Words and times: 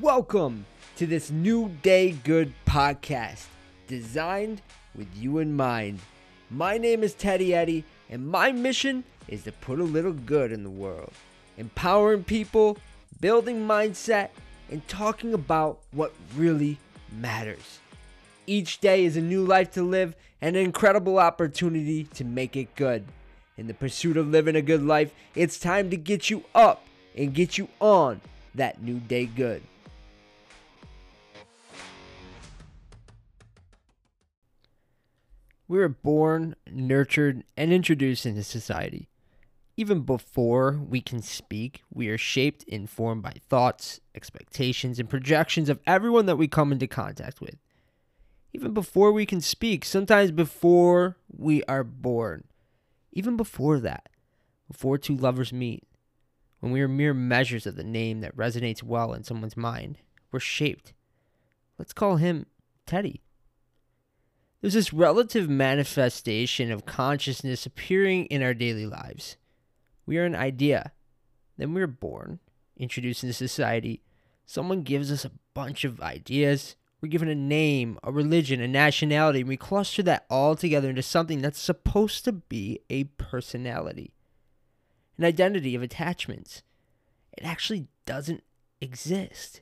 Welcome 0.00 0.64
to 0.96 1.06
this 1.06 1.30
New 1.30 1.70
Day 1.82 2.12
Good 2.12 2.52
podcast, 2.66 3.46
designed 3.88 4.62
with 4.94 5.08
you 5.16 5.38
in 5.38 5.56
mind. 5.56 5.98
My 6.50 6.78
name 6.78 7.02
is 7.02 7.14
Teddy 7.14 7.52
Eddy, 7.52 7.84
and 8.08 8.28
my 8.28 8.52
mission 8.52 9.02
is 9.26 9.42
to 9.44 9.52
put 9.52 9.80
a 9.80 9.84
little 9.84 10.12
good 10.12 10.52
in 10.52 10.62
the 10.62 10.70
world, 10.70 11.10
empowering 11.56 12.22
people, 12.22 12.78
building 13.20 13.66
mindset, 13.66 14.28
and 14.70 14.86
talking 14.86 15.34
about 15.34 15.80
what 15.90 16.12
really 16.36 16.78
matters. 17.10 17.80
Each 18.46 18.78
day 18.78 19.04
is 19.04 19.16
a 19.16 19.22
new 19.22 19.42
life 19.42 19.72
to 19.72 19.82
live 19.82 20.14
and 20.40 20.54
an 20.54 20.64
incredible 20.64 21.18
opportunity 21.18 22.04
to 22.04 22.24
make 22.24 22.56
it 22.56 22.76
good. 22.76 23.04
In 23.56 23.66
the 23.66 23.74
pursuit 23.74 24.16
of 24.16 24.28
living 24.28 24.54
a 24.54 24.62
good 24.62 24.82
life, 24.82 25.12
it's 25.34 25.58
time 25.58 25.90
to 25.90 25.96
get 25.96 26.30
you 26.30 26.44
up 26.54 26.84
and 27.16 27.34
get 27.34 27.58
you 27.58 27.68
on 27.80 28.20
that 28.54 28.80
new 28.80 29.00
day 29.00 29.26
good. 29.26 29.62
We 35.68 35.78
were 35.78 35.90
born, 35.90 36.56
nurtured, 36.70 37.44
and 37.56 37.72
introduced 37.72 38.24
into 38.24 38.42
society. 38.42 39.08
Even 39.76 40.00
before 40.00 40.72
we 40.72 41.02
can 41.02 41.20
speak, 41.22 41.82
we 41.92 42.08
are 42.08 42.18
shaped 42.18 42.64
and 42.72 42.88
formed 42.88 43.22
by 43.22 43.34
thoughts, 43.48 44.00
expectations, 44.14 44.98
and 44.98 45.08
projections 45.08 45.68
of 45.68 45.78
everyone 45.86 46.26
that 46.26 46.36
we 46.36 46.48
come 46.48 46.72
into 46.72 46.86
contact 46.86 47.40
with. 47.40 47.58
Even 48.54 48.72
before 48.72 49.12
we 49.12 49.26
can 49.26 49.42
speak, 49.42 49.84
sometimes 49.84 50.32
before 50.32 51.16
we 51.28 51.62
are 51.64 51.84
born, 51.84 52.44
even 53.12 53.36
before 53.36 53.78
that, 53.78 54.08
before 54.70 54.96
two 54.96 55.16
lovers 55.16 55.52
meet, 55.52 55.84
when 56.60 56.72
we 56.72 56.80
are 56.80 56.88
mere 56.88 57.14
measures 57.14 57.66
of 57.66 57.76
the 57.76 57.84
name 57.84 58.20
that 58.20 58.36
resonates 58.36 58.82
well 58.82 59.12
in 59.12 59.22
someone's 59.22 59.56
mind, 59.56 59.98
we're 60.32 60.40
shaped. 60.40 60.92
Let's 61.78 61.92
call 61.92 62.16
him 62.16 62.46
Teddy. 62.86 63.22
There's 64.60 64.74
this 64.74 64.92
relative 64.92 65.48
manifestation 65.48 66.72
of 66.72 66.84
consciousness 66.84 67.64
appearing 67.64 68.26
in 68.26 68.42
our 68.42 68.54
daily 68.54 68.86
lives. 68.86 69.36
We 70.04 70.18
are 70.18 70.24
an 70.24 70.34
idea. 70.34 70.92
Then 71.56 71.74
we 71.74 71.82
are 71.82 71.86
born, 71.86 72.40
introduced 72.76 73.22
into 73.22 73.34
society. 73.34 74.02
Someone 74.46 74.82
gives 74.82 75.12
us 75.12 75.24
a 75.24 75.30
bunch 75.54 75.84
of 75.84 76.00
ideas. 76.00 76.74
We're 77.00 77.08
given 77.08 77.28
a 77.28 77.36
name, 77.36 78.00
a 78.02 78.10
religion, 78.10 78.60
a 78.60 78.66
nationality, 78.66 79.40
and 79.40 79.48
we 79.48 79.56
cluster 79.56 80.02
that 80.02 80.26
all 80.28 80.56
together 80.56 80.90
into 80.90 81.02
something 81.02 81.40
that's 81.40 81.60
supposed 81.60 82.24
to 82.24 82.32
be 82.32 82.80
a 82.90 83.04
personality, 83.04 84.12
an 85.16 85.24
identity 85.24 85.76
of 85.76 85.82
attachments. 85.82 86.62
It 87.36 87.44
actually 87.44 87.86
doesn't 88.06 88.42
exist. 88.80 89.60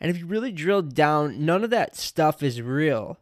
And 0.00 0.10
if 0.10 0.18
you 0.18 0.24
really 0.24 0.52
drill 0.52 0.80
down, 0.80 1.44
none 1.44 1.64
of 1.64 1.70
that 1.70 1.96
stuff 1.96 2.42
is 2.42 2.62
real 2.62 3.18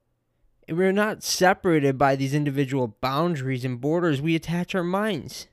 we're 0.78 0.92
not 0.92 1.24
separated 1.24 1.98
by 1.98 2.14
these 2.14 2.34
individual 2.34 2.96
boundaries 3.00 3.64
and 3.64 3.80
borders. 3.80 4.22
We 4.22 4.36
attach 4.36 4.74
our 4.74 4.84
minds, 4.84 5.48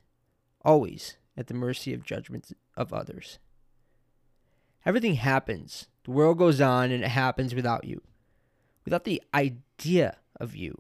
always 0.64 1.18
at 1.36 1.48
the 1.48 1.54
mercy 1.54 1.94
of 1.94 2.04
judgments 2.04 2.54
of 2.76 2.94
others. 2.94 3.40
Everything 4.86 5.16
happens. 5.16 5.88
The 6.04 6.12
world 6.12 6.38
goes 6.38 6.62
on 6.62 6.92
and 6.92 7.04
it 7.04 7.10
happens 7.10 7.56
without 7.56 7.84
you, 7.84 8.02
without 8.86 9.06
the 9.06 9.22
idea 9.34 10.18
of 10.40 10.56
you. 10.56 10.80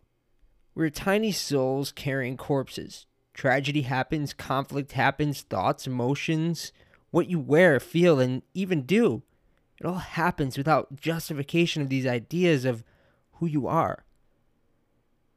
We're 0.76 0.90
tiny 0.90 1.32
souls 1.32 1.92
carrying 1.92 2.38
corpses. 2.38 3.08
Tragedy 3.34 3.82
happens, 3.82 4.34
conflict 4.34 4.92
happens, 4.92 5.42
thoughts, 5.42 5.88
emotions, 5.88 6.72
what 7.10 7.30
you 7.30 7.40
wear, 7.40 7.80
feel, 7.80 8.20
and 8.20 8.44
even 8.54 8.84
do. 8.84 9.24
It 9.80 9.86
all 9.86 9.96
happens 9.96 10.58
without 10.58 10.96
justification 10.96 11.82
of 11.82 11.90
these 11.90 12.06
ideas 12.06 12.66
of 12.66 12.84
who 13.34 13.48
you 13.48 13.68
are 13.68 14.06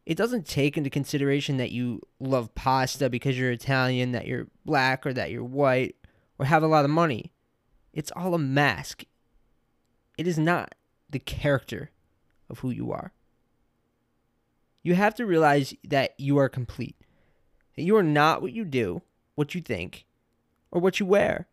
it 0.06 0.16
doesn't 0.16 0.46
take 0.46 0.76
into 0.76 0.90
consideration 0.90 1.56
that 1.58 1.72
you 1.72 2.02
love 2.18 2.54
pasta 2.54 3.10
because 3.10 3.38
you're 3.38 3.52
Italian, 3.52 4.12
that 4.12 4.26
you're 4.26 4.48
black, 4.64 5.06
or 5.06 5.12
that 5.12 5.30
you're 5.30 5.44
white, 5.44 5.96
or 6.38 6.46
have 6.46 6.62
a 6.62 6.68
lot 6.68 6.84
of 6.84 6.90
money. 6.90 7.32
It's 7.92 8.12
all 8.16 8.34
a 8.34 8.38
mask. 8.38 9.04
It 10.16 10.26
is 10.26 10.38
not 10.38 10.74
the 11.08 11.18
character 11.18 11.90
of 12.48 12.60
who 12.60 12.70
you 12.70 12.92
are. 12.92 13.12
You 14.82 14.94
have 14.94 15.14
to 15.16 15.26
realize 15.26 15.74
that 15.84 16.14
you 16.18 16.38
are 16.38 16.48
complete, 16.48 16.96
that 17.76 17.82
you 17.82 17.96
are 17.96 18.02
not 18.02 18.40
what 18.40 18.52
you 18.52 18.64
do, 18.64 19.02
what 19.34 19.54
you 19.54 19.60
think, 19.60 20.06
or 20.70 20.80
what 20.80 20.98
you 20.98 21.06
wear. 21.06 21.46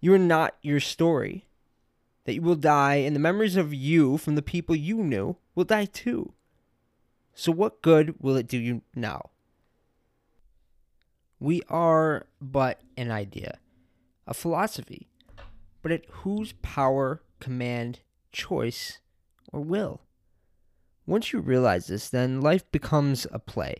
You 0.00 0.12
are 0.14 0.18
not 0.18 0.56
your 0.62 0.80
story. 0.80 1.46
That 2.24 2.34
you 2.34 2.42
will 2.42 2.54
die, 2.54 2.96
and 2.96 3.16
the 3.16 3.20
memories 3.20 3.56
of 3.56 3.72
you 3.72 4.18
from 4.18 4.34
the 4.34 4.42
people 4.42 4.76
you 4.76 4.98
knew 4.98 5.36
will 5.54 5.64
die 5.64 5.86
too. 5.86 6.34
So, 7.34 7.52
what 7.52 7.82
good 7.82 8.14
will 8.20 8.36
it 8.36 8.48
do 8.48 8.58
you 8.58 8.82
now? 8.94 9.30
We 11.38 11.62
are 11.68 12.26
but 12.40 12.82
an 12.96 13.10
idea, 13.10 13.58
a 14.26 14.34
philosophy, 14.34 15.08
but 15.82 15.90
at 15.90 16.04
whose 16.10 16.52
power, 16.60 17.22
command, 17.38 18.00
choice, 18.30 18.98
or 19.52 19.60
will? 19.60 20.02
Once 21.06 21.32
you 21.32 21.40
realize 21.40 21.86
this, 21.86 22.08
then 22.10 22.40
life 22.40 22.70
becomes 22.70 23.26
a 23.32 23.38
play. 23.38 23.76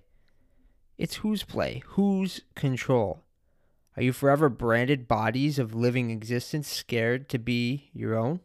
It's 0.96 1.16
whose 1.16 1.44
play, 1.44 1.82
whose 1.86 2.40
control. 2.54 3.22
Are 3.96 4.02
you 4.02 4.12
forever 4.12 4.48
branded 4.48 5.06
bodies 5.06 5.58
of 5.58 5.74
living 5.74 6.10
existence, 6.10 6.68
scared 6.68 7.28
to 7.28 7.38
be 7.38 7.90
your 7.92 8.16
own? 8.16 8.40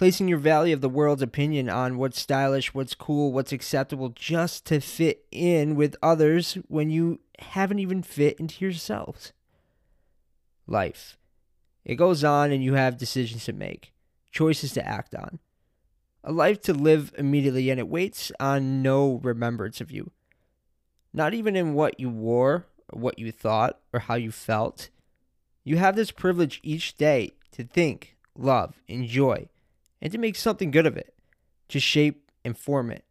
Placing 0.00 0.28
your 0.28 0.38
value 0.38 0.72
of 0.72 0.80
the 0.80 0.88
world's 0.88 1.20
opinion 1.20 1.68
on 1.68 1.98
what's 1.98 2.18
stylish, 2.18 2.72
what's 2.72 2.94
cool, 2.94 3.34
what's 3.34 3.52
acceptable 3.52 4.08
just 4.08 4.64
to 4.64 4.80
fit 4.80 5.26
in 5.30 5.74
with 5.74 5.94
others 6.02 6.54
when 6.68 6.88
you 6.88 7.20
haven't 7.38 7.80
even 7.80 8.02
fit 8.02 8.40
into 8.40 8.64
yourselves. 8.64 9.34
Life. 10.66 11.18
It 11.84 11.96
goes 11.96 12.24
on 12.24 12.50
and 12.50 12.64
you 12.64 12.72
have 12.72 12.96
decisions 12.96 13.44
to 13.44 13.52
make, 13.52 13.92
choices 14.32 14.72
to 14.72 14.88
act 14.88 15.14
on. 15.14 15.38
A 16.24 16.32
life 16.32 16.62
to 16.62 16.72
live 16.72 17.12
immediately 17.18 17.68
and 17.68 17.78
it 17.78 17.86
waits 17.86 18.32
on 18.40 18.80
no 18.80 19.20
remembrance 19.22 19.82
of 19.82 19.90
you. 19.90 20.12
Not 21.12 21.34
even 21.34 21.54
in 21.54 21.74
what 21.74 22.00
you 22.00 22.08
wore, 22.08 22.64
or 22.88 22.98
what 22.98 23.18
you 23.18 23.30
thought, 23.30 23.78
or 23.92 24.00
how 24.00 24.14
you 24.14 24.32
felt. 24.32 24.88
You 25.62 25.76
have 25.76 25.94
this 25.94 26.10
privilege 26.10 26.58
each 26.62 26.96
day 26.96 27.32
to 27.52 27.64
think, 27.64 28.16
love, 28.34 28.80
enjoy, 28.88 29.50
and 30.00 30.12
to 30.12 30.18
make 30.18 30.36
something 30.36 30.70
good 30.70 30.86
of 30.86 30.96
it, 30.96 31.14
to 31.68 31.80
shape 31.80 32.30
and 32.44 32.56
form 32.56 32.90
it, 32.90 33.04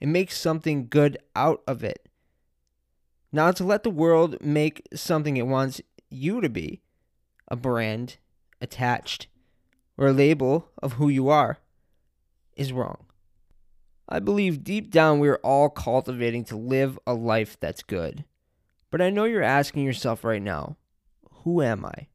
and 0.00 0.12
make 0.12 0.32
something 0.32 0.86
good 0.88 1.18
out 1.36 1.62
of 1.66 1.84
it. 1.84 2.08
Not 3.32 3.56
to 3.56 3.64
let 3.64 3.82
the 3.82 3.90
world 3.90 4.36
make 4.40 4.86
something 4.94 5.36
it 5.36 5.46
wants 5.46 5.80
you 6.08 6.40
to 6.40 6.48
be 6.48 6.82
a 7.48 7.56
brand 7.56 8.16
attached 8.60 9.28
or 9.96 10.08
a 10.08 10.12
label 10.12 10.68
of 10.82 10.94
who 10.94 11.08
you 11.08 11.28
are 11.28 11.58
is 12.56 12.72
wrong. 12.72 13.06
I 14.08 14.18
believe 14.18 14.64
deep 14.64 14.90
down 14.90 15.20
we 15.20 15.28
are 15.28 15.40
all 15.44 15.68
cultivating 15.68 16.44
to 16.46 16.56
live 16.56 16.98
a 17.06 17.14
life 17.14 17.56
that's 17.60 17.82
good. 17.82 18.24
But 18.90 19.00
I 19.00 19.10
know 19.10 19.24
you're 19.24 19.42
asking 19.42 19.84
yourself 19.84 20.24
right 20.24 20.42
now, 20.42 20.76
who 21.44 21.62
am 21.62 21.84
I? 21.84 22.08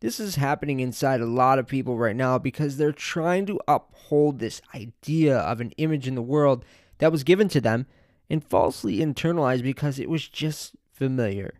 This 0.00 0.20
is 0.20 0.36
happening 0.36 0.78
inside 0.78 1.20
a 1.20 1.26
lot 1.26 1.58
of 1.58 1.66
people 1.66 1.98
right 1.98 2.14
now 2.14 2.38
because 2.38 2.76
they're 2.76 2.92
trying 2.92 3.46
to 3.46 3.60
uphold 3.66 4.38
this 4.38 4.62
idea 4.74 5.36
of 5.36 5.60
an 5.60 5.72
image 5.72 6.06
in 6.06 6.14
the 6.14 6.22
world 6.22 6.64
that 6.98 7.10
was 7.10 7.24
given 7.24 7.48
to 7.48 7.60
them 7.60 7.86
and 8.30 8.44
falsely 8.44 8.98
internalized 8.98 9.62
because 9.62 9.98
it 9.98 10.08
was 10.08 10.28
just 10.28 10.76
familiar. 10.92 11.54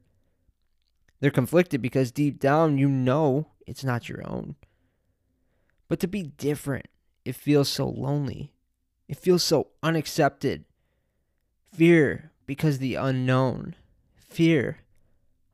They're 1.21 1.31
conflicted 1.33 1.83
because 1.83 2.13
deep 2.13 2.39
down 2.39 2.79
you 2.79 2.89
know 2.89 3.49
it's 3.67 3.83
not 3.83 4.09
your 4.09 4.23
own. 4.25 4.55
But 5.89 5.99
to 6.01 6.07
be 6.07 6.23
different, 6.23 6.87
it 7.25 7.35
feels 7.35 7.69
so 7.69 7.89
lonely. 7.89 8.53
It 9.09 9.19
feels 9.19 9.43
so 9.43 9.69
unaccepted. 9.83 10.65
Fear 11.73 12.31
because 12.47 12.79
the 12.79 12.95
unknown. 12.95 13.75
Fear 14.17 14.79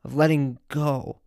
of 0.03 0.13
letting 0.15 0.59
go 0.67 1.21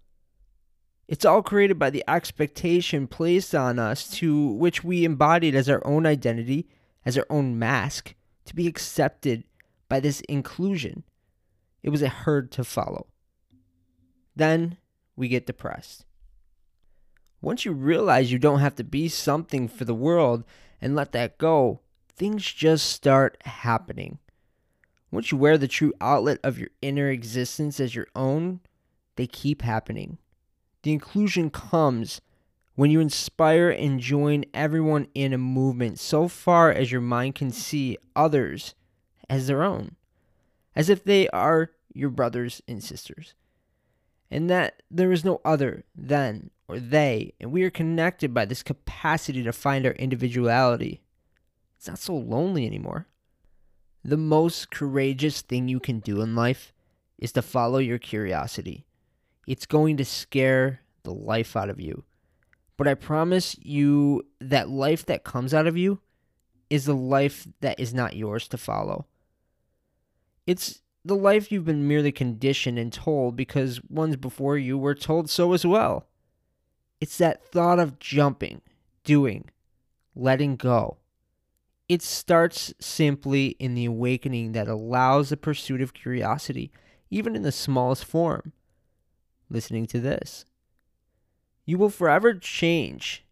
it's 1.08 1.24
all 1.24 1.42
created 1.42 1.78
by 1.78 1.88
the 1.88 2.04
expectation 2.06 3.06
placed 3.06 3.54
on 3.54 3.78
us 3.78 4.08
to 4.10 4.48
which 4.48 4.84
we 4.84 5.06
embodied 5.06 5.54
as 5.54 5.68
our 5.68 5.84
own 5.86 6.04
identity, 6.04 6.68
as 7.04 7.16
our 7.16 7.26
own 7.30 7.58
mask, 7.58 8.14
to 8.44 8.54
be 8.54 8.66
accepted 8.66 9.44
by 9.88 10.00
this 10.00 10.20
inclusion. 10.22 11.04
It 11.82 11.88
was 11.88 12.02
a 12.02 12.08
herd 12.08 12.50
to 12.52 12.64
follow. 12.64 13.06
Then 14.36 14.76
we 15.16 15.28
get 15.28 15.46
depressed. 15.46 16.04
Once 17.40 17.64
you 17.64 17.72
realize 17.72 18.30
you 18.30 18.38
don't 18.38 18.60
have 18.60 18.74
to 18.74 18.84
be 18.84 19.08
something 19.08 19.66
for 19.66 19.84
the 19.86 19.94
world 19.94 20.44
and 20.80 20.94
let 20.94 21.12
that 21.12 21.38
go, 21.38 21.80
things 22.14 22.52
just 22.52 22.86
start 22.86 23.40
happening. 23.44 24.18
Once 25.10 25.32
you 25.32 25.38
wear 25.38 25.56
the 25.56 25.68
true 25.68 25.94
outlet 26.02 26.38
of 26.44 26.58
your 26.58 26.68
inner 26.82 27.08
existence 27.08 27.80
as 27.80 27.94
your 27.94 28.08
own, 28.14 28.60
they 29.16 29.26
keep 29.26 29.62
happening. 29.62 30.18
The 30.88 30.94
inclusion 30.94 31.50
comes 31.50 32.22
when 32.74 32.90
you 32.90 32.98
inspire 32.98 33.68
and 33.68 34.00
join 34.00 34.46
everyone 34.54 35.08
in 35.14 35.34
a 35.34 35.36
movement 35.36 35.98
so 35.98 36.28
far 36.28 36.72
as 36.72 36.90
your 36.90 37.02
mind 37.02 37.34
can 37.34 37.50
see 37.50 37.98
others 38.16 38.74
as 39.28 39.46
their 39.46 39.62
own, 39.62 39.96
as 40.74 40.88
if 40.88 41.04
they 41.04 41.28
are 41.28 41.72
your 41.92 42.08
brothers 42.08 42.62
and 42.66 42.82
sisters, 42.82 43.34
and 44.30 44.48
that 44.48 44.82
there 44.90 45.12
is 45.12 45.26
no 45.26 45.42
other 45.44 45.84
than 45.94 46.48
or 46.68 46.80
they, 46.80 47.34
and 47.38 47.52
we 47.52 47.64
are 47.64 47.70
connected 47.70 48.32
by 48.32 48.46
this 48.46 48.62
capacity 48.62 49.42
to 49.42 49.52
find 49.52 49.84
our 49.84 49.92
individuality. 49.92 51.02
It's 51.76 51.88
not 51.88 51.98
so 51.98 52.16
lonely 52.16 52.64
anymore. 52.64 53.08
The 54.02 54.16
most 54.16 54.70
courageous 54.70 55.42
thing 55.42 55.68
you 55.68 55.80
can 55.80 56.00
do 56.00 56.22
in 56.22 56.34
life 56.34 56.72
is 57.18 57.32
to 57.32 57.42
follow 57.42 57.76
your 57.76 57.98
curiosity. 57.98 58.86
It's 59.48 59.66
going 59.66 59.96
to 59.96 60.04
scare 60.04 60.82
the 61.02 61.12
life 61.12 61.56
out 61.56 61.70
of 61.70 61.80
you 61.80 62.04
but 62.78 62.86
I 62.88 62.94
promise 62.94 63.56
you 63.60 64.24
that 64.40 64.70
life 64.70 65.04
that 65.06 65.24
comes 65.24 65.52
out 65.52 65.66
of 65.66 65.76
you 65.76 66.00
is 66.70 66.86
the 66.86 66.94
life 66.94 67.46
that 67.60 67.78
is 67.78 67.92
not 67.92 68.16
yours 68.16 68.46
to 68.48 68.56
follow. 68.56 69.06
It's 70.46 70.80
the 71.04 71.16
life 71.16 71.50
you've 71.50 71.64
been 71.64 71.88
merely 71.88 72.12
conditioned 72.12 72.78
and 72.78 72.92
told 72.92 73.34
because 73.34 73.82
ones 73.90 74.16
before 74.16 74.56
you 74.56 74.78
were 74.78 74.94
told 74.94 75.28
so 75.28 75.52
as 75.52 75.66
well. 75.66 76.06
It's 77.00 77.18
that 77.18 77.44
thought 77.44 77.80
of 77.80 77.98
jumping, 77.98 78.62
doing, 79.02 79.50
letting 80.14 80.54
go. 80.54 80.98
It 81.88 82.02
starts 82.02 82.72
simply 82.78 83.48
in 83.58 83.74
the 83.74 83.86
awakening 83.86 84.52
that 84.52 84.68
allows 84.68 85.30
the 85.30 85.36
pursuit 85.36 85.80
of 85.80 85.94
curiosity, 85.94 86.70
even 87.10 87.34
in 87.34 87.42
the 87.42 87.50
smallest 87.50 88.04
form. 88.04 88.52
Listening 89.50 89.86
to 89.86 90.00
this 90.00 90.44
you 91.64 91.76
will 91.76 91.90
forever 91.90 92.32
change 92.32 93.26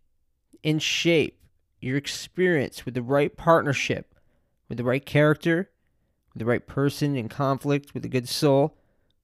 and 0.62 0.82
shape 0.82 1.40
your 1.80 1.96
experience 1.96 2.84
with 2.84 2.94
the 2.94 3.02
right 3.02 3.34
partnership, 3.34 4.14
with 4.68 4.76
the 4.76 4.84
right 4.84 5.06
character, 5.06 5.70
with 6.34 6.40
the 6.40 6.44
right 6.44 6.66
person 6.66 7.16
in 7.16 7.30
conflict, 7.30 7.94
with 7.94 8.04
a 8.04 8.10
good 8.10 8.28
soul 8.28 8.76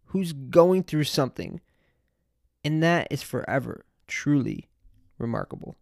who's 0.06 0.32
going 0.32 0.82
through 0.82 1.04
something. 1.04 1.60
And 2.64 2.82
that 2.82 3.08
is 3.10 3.22
forever 3.22 3.84
truly 4.06 4.70
remarkable. 5.18 5.76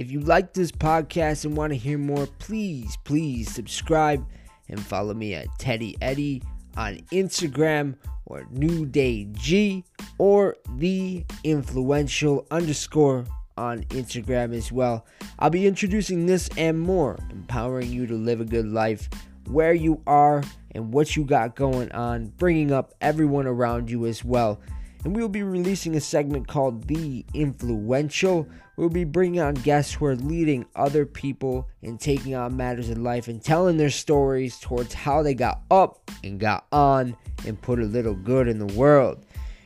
If 0.00 0.10
you 0.10 0.20
like 0.20 0.54
this 0.54 0.72
podcast 0.72 1.44
and 1.44 1.54
want 1.54 1.74
to 1.74 1.76
hear 1.76 1.98
more, 1.98 2.26
please, 2.38 2.96
please 3.04 3.52
subscribe 3.54 4.26
and 4.70 4.80
follow 4.80 5.12
me 5.12 5.34
at 5.34 5.46
Teddy 5.58 5.94
Eddy 6.00 6.42
on 6.74 7.00
Instagram 7.12 7.96
or 8.24 8.46
New 8.50 8.86
Day 8.86 9.28
G 9.32 9.84
or 10.16 10.56
the 10.76 11.22
influential 11.44 12.46
underscore 12.50 13.26
on 13.58 13.82
Instagram 13.90 14.56
as 14.56 14.72
well. 14.72 15.04
I'll 15.38 15.50
be 15.50 15.66
introducing 15.66 16.24
this 16.24 16.48
and 16.56 16.80
more, 16.80 17.18
empowering 17.30 17.92
you 17.92 18.06
to 18.06 18.14
live 18.14 18.40
a 18.40 18.46
good 18.46 18.68
life 18.68 19.06
where 19.48 19.74
you 19.74 20.00
are 20.06 20.42
and 20.70 20.94
what 20.94 21.14
you 21.14 21.26
got 21.26 21.56
going 21.56 21.92
on, 21.92 22.32
bringing 22.38 22.72
up 22.72 22.94
everyone 23.02 23.46
around 23.46 23.90
you 23.90 24.06
as 24.06 24.24
well 24.24 24.62
and 25.04 25.14
we 25.14 25.22
will 25.22 25.28
be 25.28 25.42
releasing 25.42 25.96
a 25.96 26.00
segment 26.00 26.46
called 26.46 26.86
The 26.86 27.24
Influential. 27.34 28.46
We'll 28.76 28.88
be 28.88 29.04
bringing 29.04 29.40
on 29.40 29.54
guests 29.54 29.94
who 29.94 30.06
are 30.06 30.16
leading 30.16 30.66
other 30.76 31.06
people 31.06 31.68
and 31.82 32.00
taking 32.00 32.34
on 32.34 32.56
matters 32.56 32.90
in 32.90 33.02
life 33.02 33.28
and 33.28 33.42
telling 33.42 33.76
their 33.76 33.90
stories 33.90 34.58
towards 34.58 34.94
how 34.94 35.22
they 35.22 35.34
got 35.34 35.60
up 35.70 36.10
and 36.24 36.38
got 36.38 36.66
on 36.72 37.16
and 37.46 37.60
put 37.60 37.78
a 37.78 37.84
little 37.84 38.14
good 38.14 38.48
in 38.48 38.58
the 38.58 38.74
world. 38.74 39.24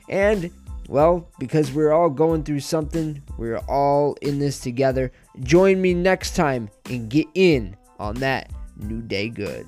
And 0.08 0.50
well, 0.88 1.28
because 1.38 1.72
we're 1.72 1.92
all 1.92 2.10
going 2.10 2.44
through 2.44 2.60
something, 2.60 3.22
we're 3.38 3.58
all 3.68 4.16
in 4.20 4.38
this 4.38 4.60
together. 4.60 5.12
Join 5.40 5.80
me 5.80 5.94
next 5.94 6.36
time 6.36 6.68
and 6.90 7.08
get 7.08 7.26
in 7.34 7.76
on 7.98 8.16
that 8.16 8.50
new 8.76 9.00
day 9.00 9.28
good. 9.28 9.66